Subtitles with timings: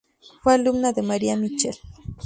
[0.41, 1.75] Fue alumna de Maria Mitchell.